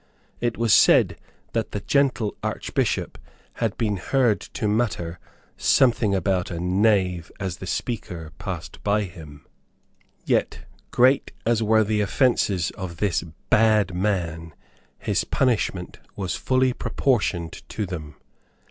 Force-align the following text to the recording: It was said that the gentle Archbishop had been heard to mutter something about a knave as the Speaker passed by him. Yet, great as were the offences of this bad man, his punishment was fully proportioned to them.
It 0.39 0.57
was 0.57 0.73
said 0.73 1.15
that 1.53 1.73
the 1.73 1.79
gentle 1.79 2.35
Archbishop 2.41 3.19
had 3.61 3.77
been 3.77 3.97
heard 3.97 4.41
to 4.41 4.67
mutter 4.67 5.19
something 5.57 6.15
about 6.15 6.49
a 6.49 6.59
knave 6.59 7.31
as 7.39 7.57
the 7.57 7.67
Speaker 7.67 8.31
passed 8.39 8.81
by 8.83 9.03
him. 9.03 9.45
Yet, 10.25 10.61
great 10.89 11.33
as 11.45 11.61
were 11.61 11.83
the 11.83 12.01
offences 12.01 12.71
of 12.71 12.97
this 12.97 13.23
bad 13.51 13.93
man, 13.93 14.55
his 14.97 15.23
punishment 15.23 15.99
was 16.15 16.33
fully 16.35 16.73
proportioned 16.73 17.61
to 17.69 17.85
them. 17.85 18.15